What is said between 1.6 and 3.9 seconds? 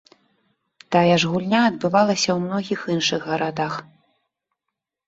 адбывалася ў многіх іншых гарадах.